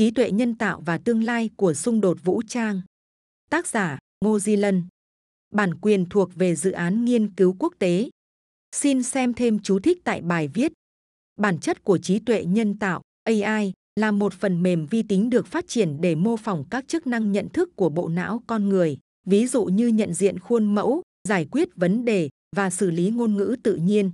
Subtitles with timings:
[0.00, 2.80] trí tuệ nhân tạo và tương lai của xung đột vũ trang.
[3.50, 4.84] Tác giả Ngô Di Lân.
[5.54, 8.10] Bản quyền thuộc về dự án nghiên cứu quốc tế.
[8.76, 10.72] Xin xem thêm chú thích tại bài viết.
[11.38, 15.46] Bản chất của trí tuệ nhân tạo AI là một phần mềm vi tính được
[15.46, 18.98] phát triển để mô phỏng các chức năng nhận thức của bộ não con người,
[19.26, 23.36] ví dụ như nhận diện khuôn mẫu, giải quyết vấn đề và xử lý ngôn
[23.36, 24.10] ngữ tự nhiên.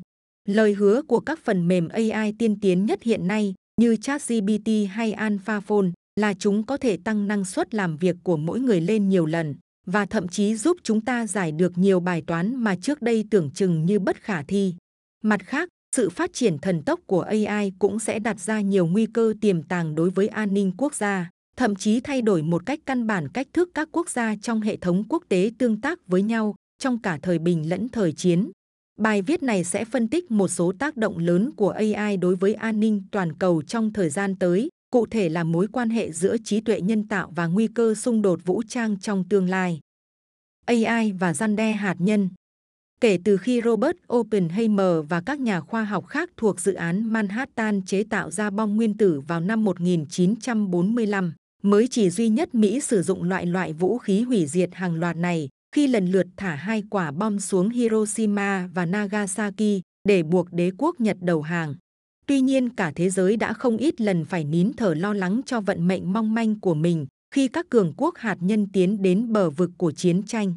[0.48, 5.12] Lời hứa của các phần mềm AI tiên tiến nhất hiện nay như ChatGPT hay
[5.12, 9.26] AlphaFold là chúng có thể tăng năng suất làm việc của mỗi người lên nhiều
[9.26, 9.54] lần
[9.86, 13.50] và thậm chí giúp chúng ta giải được nhiều bài toán mà trước đây tưởng
[13.50, 14.74] chừng như bất khả thi.
[15.24, 19.06] Mặt khác, sự phát triển thần tốc của AI cũng sẽ đặt ra nhiều nguy
[19.06, 22.78] cơ tiềm tàng đối với an ninh quốc gia, thậm chí thay đổi một cách
[22.86, 26.22] căn bản cách thức các quốc gia trong hệ thống quốc tế tương tác với
[26.22, 28.50] nhau trong cả thời bình lẫn thời chiến.
[29.00, 32.54] Bài viết này sẽ phân tích một số tác động lớn của AI đối với
[32.54, 36.36] an ninh toàn cầu trong thời gian tới, cụ thể là mối quan hệ giữa
[36.44, 39.80] trí tuệ nhân tạo và nguy cơ xung đột vũ trang trong tương lai.
[40.66, 42.28] AI và gian đe hạt nhân
[43.00, 47.82] Kể từ khi Robert Oppenheimer và các nhà khoa học khác thuộc dự án Manhattan
[47.82, 53.02] chế tạo ra bom nguyên tử vào năm 1945, mới chỉ duy nhất Mỹ sử
[53.02, 56.82] dụng loại loại vũ khí hủy diệt hàng loạt này khi lần lượt thả hai
[56.90, 61.74] quả bom xuống Hiroshima và Nagasaki để buộc đế quốc Nhật đầu hàng.
[62.26, 65.60] Tuy nhiên cả thế giới đã không ít lần phải nín thở lo lắng cho
[65.60, 69.50] vận mệnh mong manh của mình khi các cường quốc hạt nhân tiến đến bờ
[69.50, 70.54] vực của chiến tranh.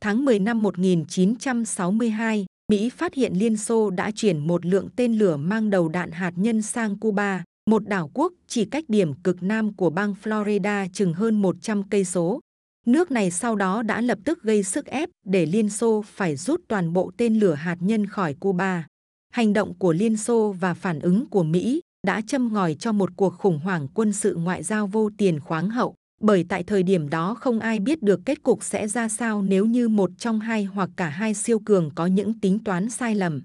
[0.00, 5.36] Tháng 10 năm 1962, Mỹ phát hiện Liên Xô đã chuyển một lượng tên lửa
[5.36, 9.74] mang đầu đạn hạt nhân sang Cuba, một đảo quốc chỉ cách điểm cực nam
[9.74, 12.40] của bang Florida chừng hơn 100 cây số.
[12.86, 16.60] Nước này sau đó đã lập tức gây sức ép để Liên Xô phải rút
[16.68, 18.86] toàn bộ tên lửa hạt nhân khỏi Cuba.
[19.32, 23.10] Hành động của Liên Xô và phản ứng của Mỹ đã châm ngòi cho một
[23.16, 27.08] cuộc khủng hoảng quân sự ngoại giao vô tiền khoáng hậu, bởi tại thời điểm
[27.08, 30.64] đó không ai biết được kết cục sẽ ra sao nếu như một trong hai
[30.64, 33.42] hoặc cả hai siêu cường có những tính toán sai lầm.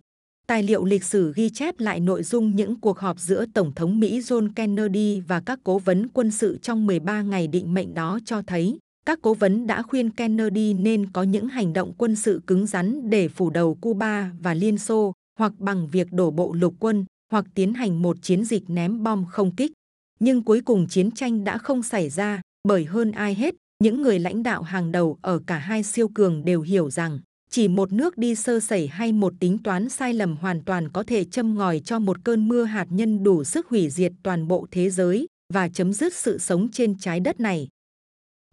[0.47, 3.99] Tài liệu lịch sử ghi chép lại nội dung những cuộc họp giữa Tổng thống
[3.99, 8.19] Mỹ John Kennedy và các cố vấn quân sự trong 13 ngày định mệnh đó
[8.25, 12.41] cho thấy các cố vấn đã khuyên Kennedy nên có những hành động quân sự
[12.47, 16.73] cứng rắn để phủ đầu Cuba và Liên Xô, hoặc bằng việc đổ bộ lục
[16.79, 19.71] quân, hoặc tiến hành một chiến dịch ném bom không kích.
[20.19, 24.19] Nhưng cuối cùng chiến tranh đã không xảy ra, bởi hơn ai hết, những người
[24.19, 27.19] lãnh đạo hàng đầu ở cả hai siêu cường đều hiểu rằng
[27.49, 31.03] chỉ một nước đi sơ sẩy hay một tính toán sai lầm hoàn toàn có
[31.03, 34.67] thể châm ngòi cho một cơn mưa hạt nhân đủ sức hủy diệt toàn bộ
[34.71, 37.67] thế giới và chấm dứt sự sống trên trái đất này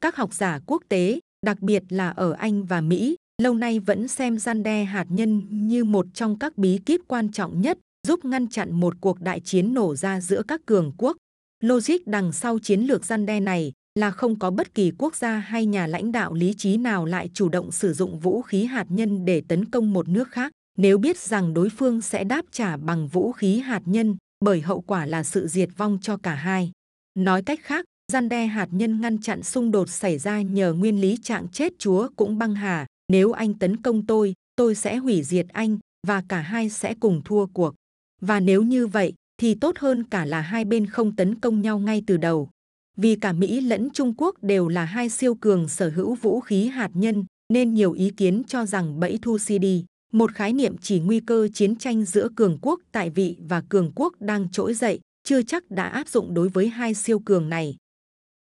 [0.05, 4.09] các học giả quốc tế, đặc biệt là ở Anh và Mỹ, lâu nay vẫn
[4.09, 8.25] xem gian đe hạt nhân như một trong các bí kíp quan trọng nhất giúp
[8.25, 11.17] ngăn chặn một cuộc đại chiến nổ ra giữa các cường quốc.
[11.63, 15.39] Logic đằng sau chiến lược gian đe này là không có bất kỳ quốc gia
[15.39, 18.87] hay nhà lãnh đạo lý trí nào lại chủ động sử dụng vũ khí hạt
[18.89, 22.77] nhân để tấn công một nước khác nếu biết rằng đối phương sẽ đáp trả
[22.77, 26.73] bằng vũ khí hạt nhân bởi hậu quả là sự diệt vong cho cả hai.
[27.15, 31.01] Nói cách khác, gian đe hạt nhân ngăn chặn xung đột xảy ra nhờ nguyên
[31.01, 32.87] lý trạng chết chúa cũng băng hà.
[33.13, 37.23] Nếu anh tấn công tôi, tôi sẽ hủy diệt anh và cả hai sẽ cùng
[37.25, 37.75] thua cuộc.
[38.21, 41.79] Và nếu như vậy, thì tốt hơn cả là hai bên không tấn công nhau
[41.79, 42.49] ngay từ đầu.
[42.97, 46.67] Vì cả Mỹ lẫn Trung Quốc đều là hai siêu cường sở hữu vũ khí
[46.67, 49.65] hạt nhân, nên nhiều ý kiến cho rằng bẫy thu CD,
[50.13, 53.93] một khái niệm chỉ nguy cơ chiến tranh giữa cường quốc tại vị và cường
[53.95, 57.77] quốc đang trỗi dậy, chưa chắc đã áp dụng đối với hai siêu cường này.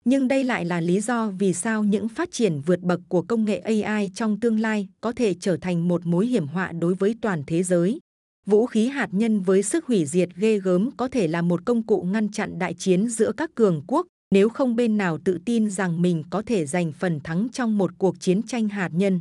[0.08, 3.44] Nhưng đây lại là lý do vì sao những phát triển vượt bậc của công
[3.44, 7.14] nghệ AI trong tương lai có thể trở thành một mối hiểm họa đối với
[7.20, 7.98] toàn thế giới.
[8.46, 11.82] Vũ khí hạt nhân với sức hủy diệt ghê gớm có thể là một công
[11.82, 15.70] cụ ngăn chặn đại chiến giữa các cường quốc nếu không bên nào tự tin
[15.70, 19.20] rằng mình có thể giành phần thắng trong một cuộc chiến tranh hạt nhân.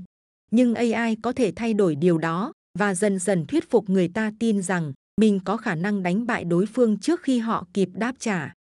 [0.52, 4.32] Nhưng AI có thể thay đổi điều đó và dần dần thuyết phục người ta
[4.40, 8.16] tin rằng mình có khả năng đánh bại đối phương trước khi họ kịp đáp
[8.20, 8.54] trả.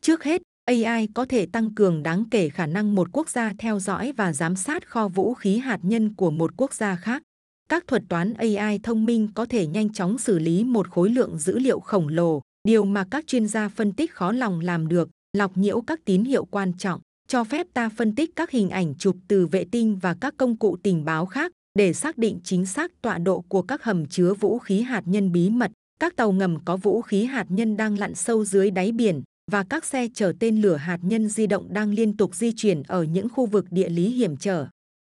[0.00, 3.78] Trước hết, AI có thể tăng cường đáng kể khả năng một quốc gia theo
[3.78, 7.22] dõi và giám sát kho vũ khí hạt nhân của một quốc gia khác.
[7.68, 11.38] Các thuật toán AI thông minh có thể nhanh chóng xử lý một khối lượng
[11.38, 15.08] dữ liệu khổng lồ, điều mà các chuyên gia phân tích khó lòng làm được,
[15.36, 18.94] lọc nhiễu các tín hiệu quan trọng, cho phép ta phân tích các hình ảnh
[18.94, 22.66] chụp từ vệ tinh và các công cụ tình báo khác để xác định chính
[22.66, 25.70] xác tọa độ của các hầm chứa vũ khí hạt nhân bí mật,
[26.00, 29.64] các tàu ngầm có vũ khí hạt nhân đang lặn sâu dưới đáy biển, và
[29.64, 33.02] các xe chở tên lửa hạt nhân di động đang liên tục di chuyển ở
[33.02, 34.66] những khu vực địa lý hiểm trở.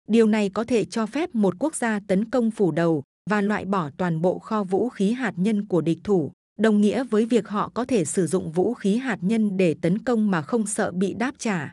[0.09, 3.65] Điều này có thể cho phép một quốc gia tấn công phủ đầu và loại
[3.65, 7.49] bỏ toàn bộ kho vũ khí hạt nhân của địch thủ, đồng nghĩa với việc
[7.49, 10.93] họ có thể sử dụng vũ khí hạt nhân để tấn công mà không sợ
[10.93, 11.73] bị đáp trả.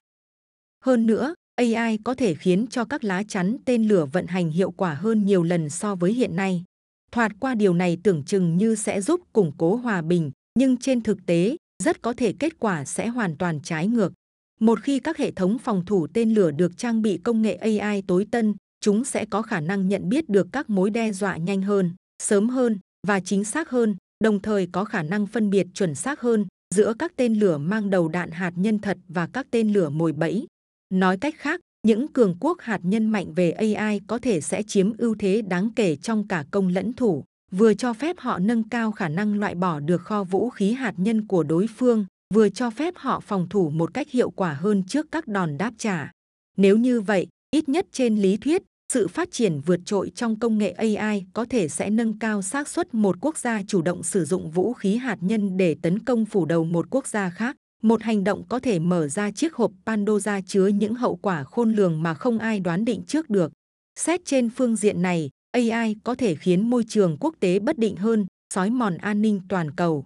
[0.86, 4.72] Hơn nữa, AI có thể khiến cho các lá chắn tên lửa vận hành hiệu
[4.72, 6.64] quả hơn nhiều lần so với hiện nay.
[7.12, 11.02] Thoạt qua điều này tưởng chừng như sẽ giúp củng cố hòa bình, nhưng trên
[11.02, 14.14] thực tế, rất có thể kết quả sẽ hoàn toàn trái ngược.
[14.60, 18.02] Một khi các hệ thống phòng thủ tên lửa được trang bị công nghệ AI
[18.02, 21.62] tối tân, chúng sẽ có khả năng nhận biết được các mối đe dọa nhanh
[21.62, 21.92] hơn,
[22.24, 26.22] sớm hơn và chính xác hơn, đồng thời có khả năng phân biệt chuẩn xác
[26.22, 26.46] hơn
[26.76, 30.14] giữa các tên lửa mang đầu đạn hạt nhân thật và các tên lửa mồi
[30.14, 30.48] bẫy.
[30.94, 34.98] Nói cách khác, những cường quốc hạt nhân mạnh về AI có thể sẽ chiếm
[34.98, 38.92] ưu thế đáng kể trong cả công lẫn thủ, vừa cho phép họ nâng cao
[38.92, 42.70] khả năng loại bỏ được kho vũ khí hạt nhân của đối phương, vừa cho
[42.70, 46.12] phép họ phòng thủ một cách hiệu quả hơn trước các đòn đáp trả.
[46.58, 48.64] Nếu như vậy, ít nhất trên lý thuyết,
[48.94, 52.68] sự phát triển vượt trội trong công nghệ AI có thể sẽ nâng cao xác
[52.68, 56.26] suất một quốc gia chủ động sử dụng vũ khí hạt nhân để tấn công
[56.26, 57.56] phủ đầu một quốc gia khác.
[57.84, 61.74] Một hành động có thể mở ra chiếc hộp Pandora chứa những hậu quả khôn
[61.74, 63.52] lường mà không ai đoán định trước được.
[64.00, 67.96] Xét trên phương diện này, AI có thể khiến môi trường quốc tế bất định
[67.96, 70.06] hơn, sói mòn an ninh toàn cầu.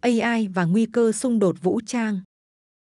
[0.00, 2.20] AI và nguy cơ xung đột vũ trang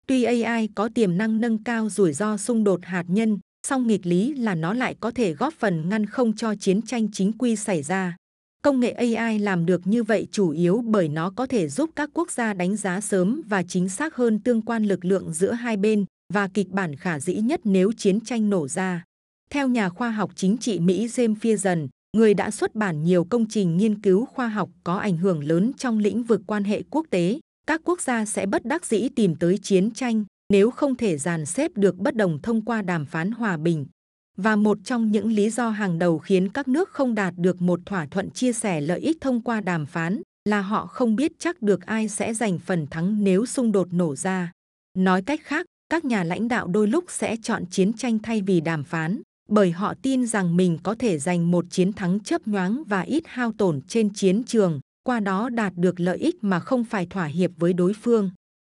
[0.07, 4.05] Tuy AI có tiềm năng nâng cao rủi ro xung đột hạt nhân, song nghịch
[4.05, 7.55] lý là nó lại có thể góp phần ngăn không cho chiến tranh chính quy
[7.55, 8.15] xảy ra.
[8.63, 12.09] Công nghệ AI làm được như vậy chủ yếu bởi nó có thể giúp các
[12.13, 15.77] quốc gia đánh giá sớm và chính xác hơn tương quan lực lượng giữa hai
[15.77, 19.03] bên và kịch bản khả dĩ nhất nếu chiến tranh nổ ra.
[19.53, 23.45] Theo nhà khoa học chính trị Mỹ James Pearson, người đã xuất bản nhiều công
[23.49, 27.07] trình nghiên cứu khoa học có ảnh hưởng lớn trong lĩnh vực quan hệ quốc
[27.09, 31.17] tế, các quốc gia sẽ bất đắc dĩ tìm tới chiến tranh nếu không thể
[31.17, 33.85] dàn xếp được bất đồng thông qua đàm phán hòa bình.
[34.37, 37.79] Và một trong những lý do hàng đầu khiến các nước không đạt được một
[37.85, 41.61] thỏa thuận chia sẻ lợi ích thông qua đàm phán là họ không biết chắc
[41.61, 44.51] được ai sẽ giành phần thắng nếu xung đột nổ ra.
[44.97, 48.61] Nói cách khác, các nhà lãnh đạo đôi lúc sẽ chọn chiến tranh thay vì
[48.61, 52.83] đàm phán, bởi họ tin rằng mình có thể giành một chiến thắng chấp nhoáng
[52.87, 56.83] và ít hao tổn trên chiến trường, qua đó đạt được lợi ích mà không
[56.83, 58.31] phải thỏa hiệp với đối phương.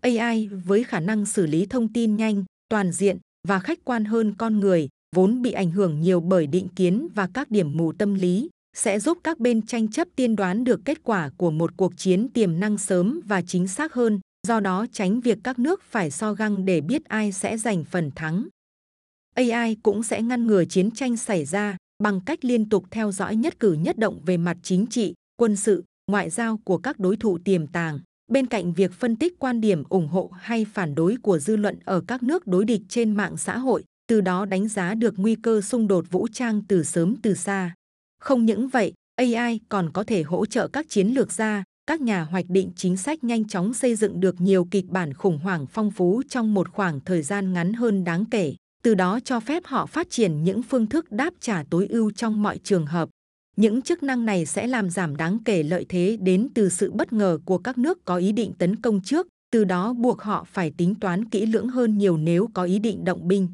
[0.02, 3.19] AI với khả năng xử lý thông tin nhanh, toàn diện
[3.49, 7.28] và khách quan hơn con người, vốn bị ảnh hưởng nhiều bởi định kiến và
[7.34, 11.05] các điểm mù tâm lý, sẽ giúp các bên tranh chấp tiên đoán được kết
[11.05, 15.20] quả của một cuộc chiến tiềm năng sớm và chính xác hơn, do đó tránh
[15.20, 18.46] việc các nước phải so găng để biết ai sẽ giành phần thắng.
[19.34, 23.36] AI cũng sẽ ngăn ngừa chiến tranh xảy ra bằng cách liên tục theo dõi
[23.36, 27.16] nhất cử nhất động về mặt chính trị, quân sự, ngoại giao của các đối
[27.16, 27.98] thủ tiềm tàng.
[28.32, 31.78] Bên cạnh việc phân tích quan điểm ủng hộ hay phản đối của dư luận
[31.84, 35.34] ở các nước đối địch trên mạng xã hội, từ đó đánh giá được nguy
[35.34, 37.75] cơ xung đột vũ trang từ sớm từ xa.
[38.20, 42.22] Không những vậy, AI còn có thể hỗ trợ các chiến lược gia, các nhà
[42.22, 45.90] hoạch định chính sách nhanh chóng xây dựng được nhiều kịch bản khủng hoảng phong
[45.90, 48.54] phú trong một khoảng thời gian ngắn hơn đáng kể,
[48.84, 52.42] từ đó cho phép họ phát triển những phương thức đáp trả tối ưu trong
[52.42, 53.08] mọi trường hợp.
[53.56, 57.12] Những chức năng này sẽ làm giảm đáng kể lợi thế đến từ sự bất
[57.12, 60.72] ngờ của các nước có ý định tấn công trước, từ đó buộc họ phải
[60.76, 63.48] tính toán kỹ lưỡng hơn nhiều nếu có ý định động binh.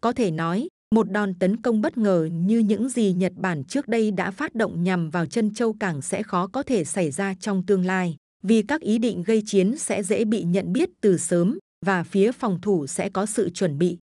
[0.00, 3.88] Có thể nói, một đòn tấn công bất ngờ như những gì Nhật Bản trước
[3.88, 7.34] đây đã phát động nhằm vào chân châu cảng sẽ khó có thể xảy ra
[7.40, 11.18] trong tương lai, vì các ý định gây chiến sẽ dễ bị nhận biết từ
[11.18, 13.98] sớm và phía phòng thủ sẽ có sự chuẩn bị.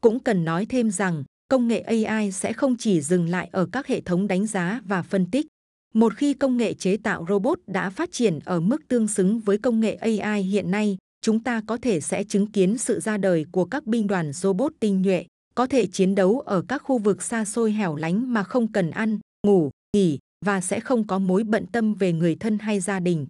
[0.00, 3.86] Cũng cần nói thêm rằng, công nghệ AI sẽ không chỉ dừng lại ở các
[3.86, 5.46] hệ thống đánh giá và phân tích.
[5.94, 9.58] Một khi công nghệ chế tạo robot đã phát triển ở mức tương xứng với
[9.58, 13.46] công nghệ AI hiện nay, chúng ta có thể sẽ chứng kiến sự ra đời
[13.52, 17.22] của các binh đoàn robot tinh nhuệ, có thể chiến đấu ở các khu vực
[17.22, 21.44] xa xôi hẻo lánh mà không cần ăn, ngủ, nghỉ và sẽ không có mối
[21.44, 23.26] bận tâm về người thân hay gia đình.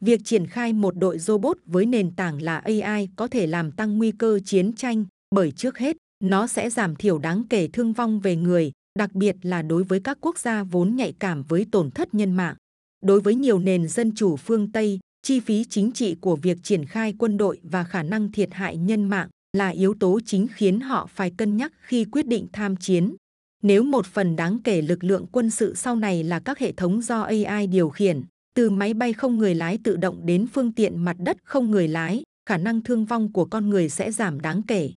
[0.00, 3.98] Việc triển khai một đội robot với nền tảng là AI có thể làm tăng
[3.98, 8.20] nguy cơ chiến tranh, bởi trước hết, nó sẽ giảm thiểu đáng kể thương vong
[8.20, 11.90] về người, đặc biệt là đối với các quốc gia vốn nhạy cảm với tổn
[11.90, 12.54] thất nhân mạng.
[13.02, 16.84] Đối với nhiều nền dân chủ phương Tây, chi phí chính trị của việc triển
[16.84, 20.80] khai quân đội và khả năng thiệt hại nhân mạng là yếu tố chính khiến
[20.80, 23.14] họ phải cân nhắc khi quyết định tham chiến.
[23.62, 27.02] Nếu một phần đáng kể lực lượng quân sự sau này là các hệ thống
[27.02, 28.22] do AI điều khiển,
[28.54, 31.88] từ máy bay không người lái tự động đến phương tiện mặt đất không người
[31.88, 34.90] lái, khả năng thương vong của con người sẽ giảm đáng kể.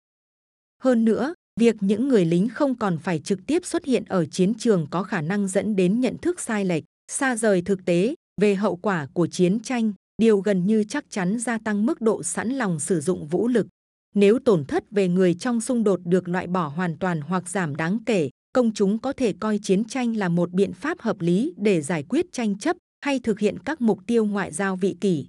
[0.84, 4.54] Hơn nữa, việc những người lính không còn phải trực tiếp xuất hiện ở chiến
[4.54, 8.56] trường có khả năng dẫn đến nhận thức sai lệch, xa rời thực tế về
[8.56, 12.50] hậu quả của chiến tranh, điều gần như chắc chắn gia tăng mức độ sẵn
[12.50, 13.68] lòng sử dụng vũ lực.
[14.16, 17.76] Nếu tổn thất về người trong xung đột được loại bỏ hoàn toàn hoặc giảm
[17.76, 21.54] đáng kể, công chúng có thể coi chiến tranh là một biện pháp hợp lý
[21.58, 25.28] để giải quyết tranh chấp, hay thực hiện các mục tiêu ngoại giao vị kỷ.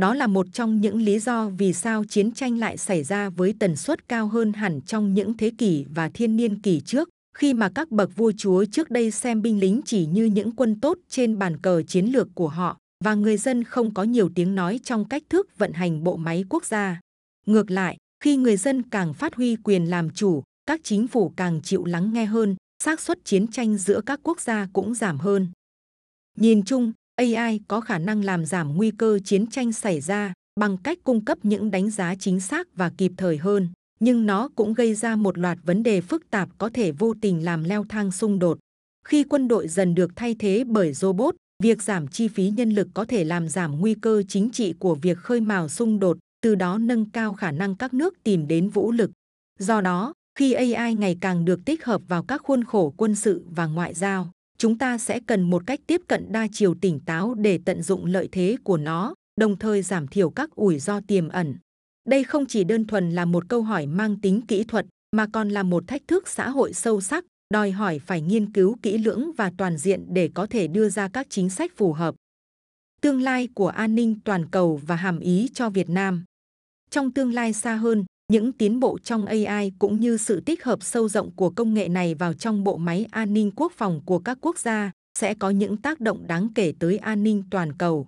[0.00, 3.54] Đó là một trong những lý do vì sao chiến tranh lại xảy ra với
[3.58, 7.54] tần suất cao hơn hẳn trong những thế kỷ và thiên niên kỷ trước, khi
[7.54, 10.98] mà các bậc vua chúa trước đây xem binh lính chỉ như những quân tốt
[11.08, 14.80] trên bàn cờ chiến lược của họ và người dân không có nhiều tiếng nói
[14.84, 17.00] trong cách thức vận hành bộ máy quốc gia.
[17.46, 21.60] Ngược lại, khi người dân càng phát huy quyền làm chủ, các chính phủ càng
[21.62, 25.48] chịu lắng nghe hơn, xác suất chiến tranh giữa các quốc gia cũng giảm hơn.
[26.38, 30.76] Nhìn chung, AI có khả năng làm giảm nguy cơ chiến tranh xảy ra bằng
[30.76, 33.68] cách cung cấp những đánh giá chính xác và kịp thời hơn,
[34.00, 37.44] nhưng nó cũng gây ra một loạt vấn đề phức tạp có thể vô tình
[37.44, 38.58] làm leo thang xung đột.
[39.06, 42.88] Khi quân đội dần được thay thế bởi robot, việc giảm chi phí nhân lực
[42.94, 46.54] có thể làm giảm nguy cơ chính trị của việc khơi mào xung đột, từ
[46.54, 49.10] đó nâng cao khả năng các nước tìm đến vũ lực.
[49.58, 53.44] Do đó, khi AI ngày càng được tích hợp vào các khuôn khổ quân sự
[53.50, 57.34] và ngoại giao, chúng ta sẽ cần một cách tiếp cận đa chiều tỉnh táo
[57.34, 61.28] để tận dụng lợi thế của nó, đồng thời giảm thiểu các ủi ro tiềm
[61.28, 61.54] ẩn.
[62.08, 64.86] Đây không chỉ đơn thuần là một câu hỏi mang tính kỹ thuật,
[65.16, 67.24] mà còn là một thách thức xã hội sâu sắc,
[67.54, 71.08] đòi hỏi phải nghiên cứu kỹ lưỡng và toàn diện để có thể đưa ra
[71.08, 72.14] các chính sách phù hợp.
[73.00, 76.24] Tương lai của an ninh toàn cầu và hàm ý cho Việt Nam
[76.90, 80.82] Trong tương lai xa hơn, những tiến bộ trong AI cũng như sự tích hợp
[80.82, 84.18] sâu rộng của công nghệ này vào trong bộ máy an ninh quốc phòng của
[84.18, 88.06] các quốc gia sẽ có những tác động đáng kể tới an ninh toàn cầu.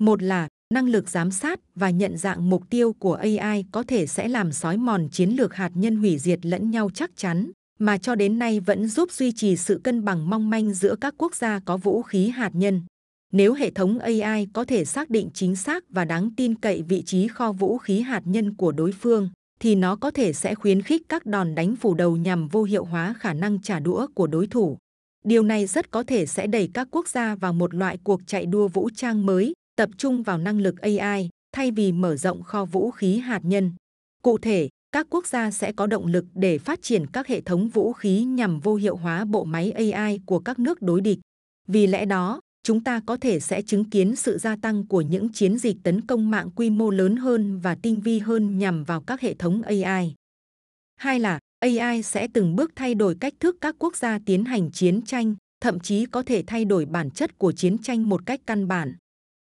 [0.00, 4.06] Một là năng lực giám sát và nhận dạng mục tiêu của AI có thể
[4.06, 7.98] sẽ làm sói mòn chiến lược hạt nhân hủy diệt lẫn nhau chắc chắn, mà
[7.98, 11.34] cho đến nay vẫn giúp duy trì sự cân bằng mong manh giữa các quốc
[11.34, 12.82] gia có vũ khí hạt nhân.
[13.32, 17.02] Nếu hệ thống AI có thể xác định chính xác và đáng tin cậy vị
[17.02, 19.30] trí kho vũ khí hạt nhân của đối phương,
[19.60, 22.84] thì nó có thể sẽ khuyến khích các đòn đánh phủ đầu nhằm vô hiệu
[22.84, 24.78] hóa khả năng trả đũa của đối thủ.
[25.24, 28.46] Điều này rất có thể sẽ đẩy các quốc gia vào một loại cuộc chạy
[28.46, 32.64] đua vũ trang mới, tập trung vào năng lực AI thay vì mở rộng kho
[32.64, 33.72] vũ khí hạt nhân.
[34.22, 37.68] Cụ thể, các quốc gia sẽ có động lực để phát triển các hệ thống
[37.68, 41.18] vũ khí nhằm vô hiệu hóa bộ máy AI của các nước đối địch.
[41.68, 45.28] Vì lẽ đó, chúng ta có thể sẽ chứng kiến sự gia tăng của những
[45.32, 49.00] chiến dịch tấn công mạng quy mô lớn hơn và tinh vi hơn nhằm vào
[49.00, 50.14] các hệ thống AI.
[50.96, 54.70] Hai là AI sẽ từng bước thay đổi cách thức các quốc gia tiến hành
[54.70, 58.40] chiến tranh, thậm chí có thể thay đổi bản chất của chiến tranh một cách
[58.46, 58.94] căn bản.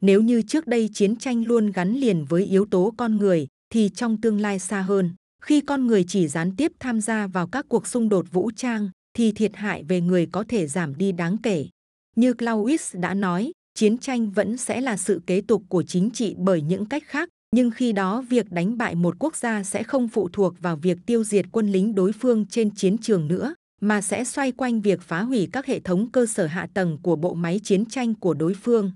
[0.02, 3.90] Nếu như trước đây chiến tranh luôn gắn liền với yếu tố con người, thì
[3.96, 5.12] trong tương lai xa hơn,
[5.42, 8.90] khi con người chỉ gián tiếp tham gia vào các cuộc xung đột vũ trang,
[9.14, 11.68] thì thiệt hại về người có thể giảm đi đáng kể.
[12.16, 16.36] Như Clausewitz đã nói, chiến tranh vẫn sẽ là sự kế tục của chính trị
[16.38, 20.08] bởi những cách khác, nhưng khi đó việc đánh bại một quốc gia sẽ không
[20.08, 24.02] phụ thuộc vào việc tiêu diệt quân lính đối phương trên chiến trường nữa, mà
[24.02, 27.34] sẽ xoay quanh việc phá hủy các hệ thống cơ sở hạ tầng của bộ
[27.34, 28.92] máy chiến tranh của đối phương.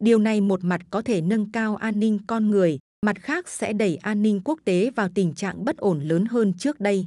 [0.00, 3.72] Điều này một mặt có thể nâng cao an ninh con người, mặt khác sẽ
[3.72, 7.06] đẩy an ninh quốc tế vào tình trạng bất ổn lớn hơn trước đây.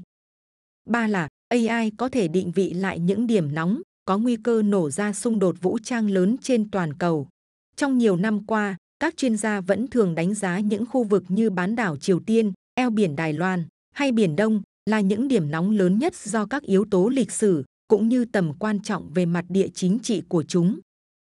[0.89, 4.89] Ba là AI có thể định vị lại những điểm nóng, có nguy cơ nổ
[4.89, 7.27] ra xung đột vũ trang lớn trên toàn cầu.
[7.75, 11.49] Trong nhiều năm qua, các chuyên gia vẫn thường đánh giá những khu vực như
[11.49, 15.71] bán đảo Triều Tiên, eo biển Đài Loan hay Biển Đông là những điểm nóng
[15.71, 19.45] lớn nhất do các yếu tố lịch sử cũng như tầm quan trọng về mặt
[19.49, 20.79] địa chính trị của chúng.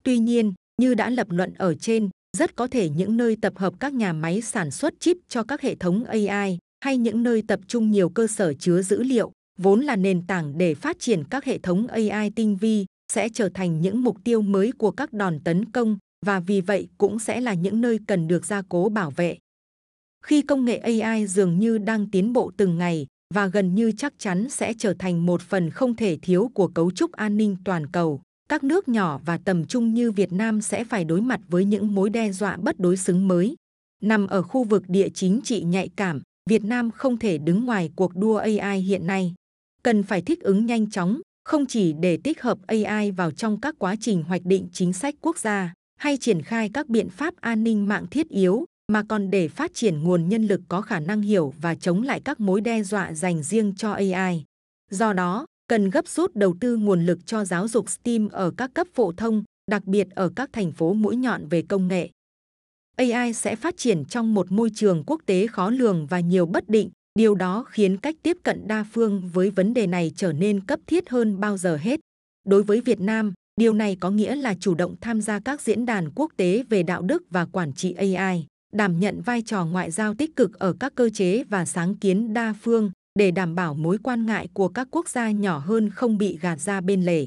[0.04, 3.74] Tuy nhiên, như đã lập luận ở trên, rất có thể những nơi tập hợp
[3.80, 7.60] các nhà máy sản xuất chip cho các hệ thống AI hay những nơi tập
[7.66, 9.32] trung nhiều cơ sở chứa dữ liệu
[9.62, 13.48] vốn là nền tảng để phát triển các hệ thống AI tinh vi, sẽ trở
[13.48, 17.40] thành những mục tiêu mới của các đòn tấn công và vì vậy cũng sẽ
[17.40, 19.38] là những nơi cần được gia cố bảo vệ.
[20.24, 24.14] Khi công nghệ AI dường như đang tiến bộ từng ngày và gần như chắc
[24.18, 27.86] chắn sẽ trở thành một phần không thể thiếu của cấu trúc an ninh toàn
[27.86, 31.64] cầu, các nước nhỏ và tầm trung như Việt Nam sẽ phải đối mặt với
[31.64, 33.54] những mối đe dọa bất đối xứng mới.
[34.02, 37.90] Nằm ở khu vực địa chính trị nhạy cảm, Việt Nam không thể đứng ngoài
[37.96, 39.34] cuộc đua AI hiện nay
[39.82, 43.74] cần phải thích ứng nhanh chóng, không chỉ để tích hợp AI vào trong các
[43.78, 47.64] quá trình hoạch định chính sách quốc gia hay triển khai các biện pháp an
[47.64, 51.22] ninh mạng thiết yếu, mà còn để phát triển nguồn nhân lực có khả năng
[51.22, 54.44] hiểu và chống lại các mối đe dọa dành riêng cho AI.
[54.90, 58.70] Do đó, cần gấp rút đầu tư nguồn lực cho giáo dục STEAM ở các
[58.74, 62.10] cấp phổ thông, đặc biệt ở các thành phố mũi nhọn về công nghệ.
[62.96, 66.68] AI sẽ phát triển trong một môi trường quốc tế khó lường và nhiều bất
[66.68, 70.60] định, Điều đó khiến cách tiếp cận đa phương với vấn đề này trở nên
[70.60, 72.00] cấp thiết hơn bao giờ hết.
[72.46, 75.86] Đối với Việt Nam, điều này có nghĩa là chủ động tham gia các diễn
[75.86, 79.90] đàn quốc tế về đạo đức và quản trị AI, đảm nhận vai trò ngoại
[79.90, 83.74] giao tích cực ở các cơ chế và sáng kiến đa phương để đảm bảo
[83.74, 87.26] mối quan ngại của các quốc gia nhỏ hơn không bị gạt ra bên lề.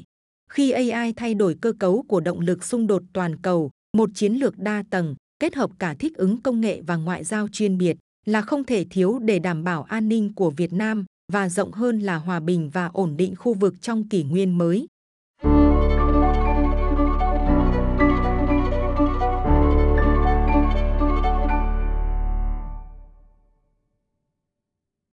[0.50, 4.32] Khi AI thay đổi cơ cấu của động lực xung đột toàn cầu, một chiến
[4.32, 7.96] lược đa tầng, kết hợp cả thích ứng công nghệ và ngoại giao chuyên biệt
[8.24, 11.98] là không thể thiếu để đảm bảo an ninh của Việt Nam và rộng hơn
[11.98, 14.86] là hòa bình và ổn định khu vực trong kỷ nguyên mới.